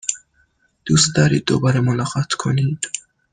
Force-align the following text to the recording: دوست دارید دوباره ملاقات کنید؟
دوست 0.85 1.15
دارید 1.15 1.45
دوباره 1.45 1.79
ملاقات 1.79 2.33
کنید؟ 2.33 2.79